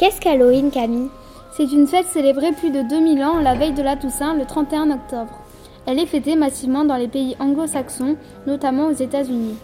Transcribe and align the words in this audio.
Qu'est-ce 0.00 0.18
qu'Halloween, 0.18 0.70
Camille? 0.70 1.10
C'est 1.52 1.70
une 1.70 1.86
fête 1.86 2.06
célébrée 2.06 2.52
plus 2.52 2.70
de 2.70 2.80
2000 2.80 3.22
ans 3.22 3.38
la 3.38 3.54
veille 3.54 3.74
de 3.74 3.82
la 3.82 3.96
Toussaint, 3.96 4.32
le 4.32 4.46
31 4.46 4.92
octobre. 4.92 5.42
Elle 5.84 5.98
est 5.98 6.06
fêtée 6.06 6.36
massivement 6.36 6.86
dans 6.86 6.96
les 6.96 7.06
pays 7.06 7.36
anglo-saxons, 7.38 8.16
notamment 8.46 8.86
aux 8.86 8.94
États-Unis. 8.94 9.56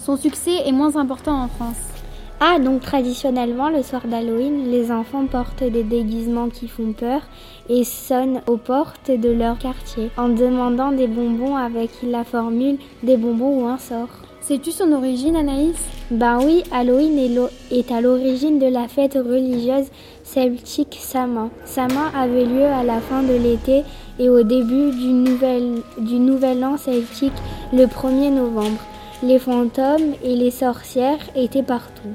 Son 0.00 0.16
succès 0.16 0.66
est 0.66 0.72
moins 0.72 0.96
important 0.96 1.40
en 1.40 1.46
France. 1.46 1.76
Ah, 2.46 2.58
donc 2.58 2.82
traditionnellement, 2.82 3.70
le 3.70 3.82
soir 3.82 4.02
d'Halloween, 4.06 4.70
les 4.70 4.92
enfants 4.92 5.24
portent 5.24 5.64
des 5.64 5.82
déguisements 5.82 6.50
qui 6.50 6.68
font 6.68 6.92
peur 6.92 7.22
et 7.70 7.84
sonnent 7.84 8.42
aux 8.46 8.58
portes 8.58 9.10
de 9.10 9.30
leur 9.30 9.56
quartier 9.56 10.10
en 10.18 10.28
demandant 10.28 10.92
des 10.92 11.06
bonbons 11.06 11.56
avec 11.56 11.88
la 12.02 12.22
formule 12.22 12.76
des 13.02 13.16
bonbons 13.16 13.62
ou 13.62 13.66
un 13.66 13.78
sort. 13.78 14.10
Sais-tu 14.42 14.72
son 14.72 14.92
origine, 14.92 15.36
Anaïs? 15.36 15.78
Ben 16.10 16.38
oui, 16.44 16.62
Halloween 16.70 17.48
est, 17.70 17.90
à 17.90 18.02
l'origine 18.02 18.58
de 18.58 18.66
la 18.66 18.88
fête 18.88 19.14
religieuse 19.14 19.86
celtique 20.22 20.98
Sama. 21.00 21.48
Sama 21.64 22.10
avait 22.14 22.44
lieu 22.44 22.66
à 22.66 22.84
la 22.84 23.00
fin 23.00 23.22
de 23.22 23.32
l'été 23.32 23.84
et 24.18 24.28
au 24.28 24.42
début 24.42 24.90
du 24.90 25.08
nouvel, 25.14 25.76
du 25.96 26.16
nouvel 26.16 26.62
an 26.62 26.76
celtique 26.76 27.32
le 27.72 27.86
1er 27.86 28.34
novembre. 28.34 28.82
Les 29.22 29.38
fantômes 29.38 30.12
et 30.22 30.36
les 30.36 30.50
sorcières 30.50 31.24
étaient 31.34 31.62
partout. 31.62 32.12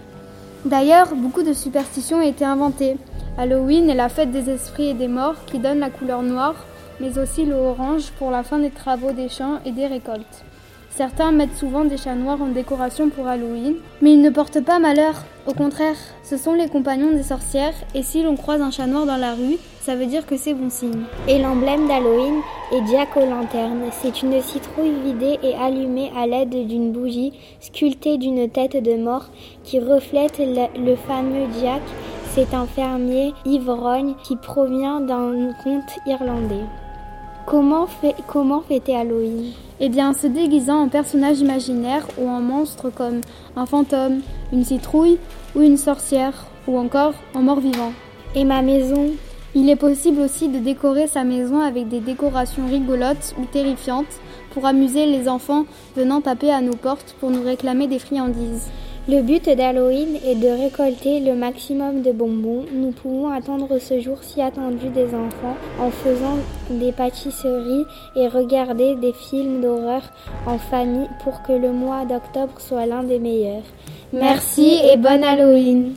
D'ailleurs, 0.66 1.16
beaucoup 1.16 1.44
de 1.44 1.54
superstitions 1.54 2.18
ont 2.18 2.22
été 2.22 2.44
inventées. 2.44 2.98
Halloween 3.38 3.90
est 3.90 3.96
la 3.96 4.10
fête 4.10 4.32
des 4.32 4.50
esprits 4.50 4.90
et 4.90 4.94
des 4.94 5.08
morts 5.08 5.46
qui 5.46 5.58
donne 5.58 5.80
la 5.80 5.90
couleur 5.90 6.22
noire, 6.22 6.66
mais 7.00 7.18
aussi 7.18 7.46
le 7.46 7.56
orange 7.56 8.12
pour 8.18 8.30
la 8.30 8.44
fin 8.44 8.60
des 8.60 8.70
travaux 8.70 9.14
des 9.14 9.30
champs 9.30 9.60
et 9.66 9.72
des 9.72 9.88
récoltes. 9.88 10.44
Certains 10.90 11.32
mettent 11.32 11.56
souvent 11.56 11.86
des 11.86 11.98
chats 11.98 12.16
noirs 12.16 12.42
en 12.42 12.48
décoration 12.48 13.10
pour 13.10 13.28
Halloween, 13.28 13.76
mais 14.02 14.14
ils 14.14 14.22
ne 14.22 14.30
portent 14.30 14.64
pas 14.64 14.80
malheur. 14.80 15.24
Au 15.48 15.54
contraire, 15.54 15.96
ce 16.24 16.38
sont 16.38 16.54
les 16.54 16.68
compagnons 16.68 17.12
des 17.12 17.24
sorcières, 17.24 17.74
et 17.96 18.04
si 18.04 18.22
l'on 18.22 18.36
croise 18.36 18.62
un 18.62 18.72
chat 18.72 18.88
noir 18.88 19.06
dans 19.06 19.18
la 19.18 19.34
rue, 19.34 19.58
ça 19.82 19.96
veut 19.96 20.06
dire 20.06 20.26
que 20.26 20.38
c'est 20.38 20.54
bon 20.54 20.70
signe. 20.70 21.04
Et 21.28 21.40
l'emblème 21.40 21.88
d'Halloween 21.88 22.42
est 22.72 22.86
Jack 22.92 23.16
aux 23.18 23.26
lanternes. 23.26 23.86
C'est 24.02 24.22
une 24.22 24.42
citrouille 24.42 24.94
vidée 25.04 25.40
et 25.42 25.56
allumée 25.56 26.12
à 26.16 26.28
l'aide 26.28 26.68
d'une 26.68 26.92
bougie 26.92 27.34
sculptée 27.60 28.18
d'une 28.18 28.50
tête 28.50 28.76
de 28.84 28.96
mort 28.96 29.30
qui 29.64 29.80
reflète 29.80 30.40
le, 30.40 30.96
fameux 30.96 31.48
Jack. 31.62 31.82
C'est 32.36 32.54
un 32.54 32.68
fermier 32.68 33.34
ivrogne 33.46 34.14
qui 34.24 34.36
provient 34.36 35.02
d'un 35.02 35.54
conte 35.64 35.98
irlandais. 36.06 36.66
Comment, 37.50 37.88
fait, 37.88 38.14
comment 38.28 38.62
fêter 38.62 38.96
Halloween? 38.96 39.54
Eh 39.80 39.90
bien, 39.90 40.12
en 40.12 40.14
se 40.14 40.28
déguisant 40.28 40.84
en 40.84 40.88
personnage 40.88 41.40
imaginaire 41.40 42.06
ou 42.20 42.30
en 42.30 42.42
monstre 42.42 42.92
comme 42.92 43.22
un 43.56 43.66
fantôme, 43.66 44.20
une 44.54 44.64
citrouille 44.64 45.18
ou 45.56 45.62
une 45.62 45.78
sorcière, 45.78 46.46
ou 46.68 46.78
encore 46.78 47.16
en 47.34 47.42
mort-vivant. 47.42 47.92
Et 48.36 48.44
ma 48.44 48.62
maison? 48.62 49.08
Il 49.56 49.68
est 49.68 49.76
possible 49.76 50.22
aussi 50.22 50.48
de 50.48 50.60
décorer 50.60 51.08
sa 51.08 51.24
maison 51.24 51.60
avec 51.60 51.88
des 51.88 52.02
décorations 52.02 52.68
rigolotes 52.68 53.34
ou 53.40 53.46
terrifiantes 53.46 54.20
pour 54.52 54.68
amuser 54.68 55.08
les 55.08 55.28
enfants 55.28 55.66
venant 55.96 56.22
taper 56.22 56.52
à 56.52 56.62
nos 56.62 56.76
portes 56.76 57.16
pour 57.20 57.32
nous 57.32 57.42
réclamer 57.42 57.88
des 57.88 57.98
friandises. 57.98 58.70
Le 59.12 59.24
but 59.24 59.50
d'Halloween 59.50 60.18
est 60.24 60.36
de 60.36 60.50
récolter 60.50 61.20
le 61.20 61.34
maximum 61.34 62.04
de 62.04 62.12
bonbons. 62.12 62.66
Nous 62.72 62.92
pouvons 62.92 63.30
attendre 63.30 63.80
ce 63.80 64.00
jour 64.00 64.20
si 64.22 64.40
attendu 64.40 64.90
des 64.90 65.16
enfants 65.16 65.58
en 65.80 65.90
faisant 65.90 66.38
des 66.70 66.92
pâtisseries 66.92 67.86
et 68.16 68.28
regarder 68.28 68.96
des 68.98 69.14
films 69.14 69.62
d'horreur 69.62 70.04
en 70.46 70.60
famille 70.60 71.10
pour 71.24 71.42
que 71.42 71.54
le 71.54 71.72
mois 71.72 72.06
d'octobre 72.06 72.54
soit 72.60 72.86
l'un 72.86 73.02
des 73.02 73.18
meilleurs. 73.18 73.64
Merci 74.14 74.80
et 74.94 74.98
bonne 74.98 75.24
Halloween 75.24 75.96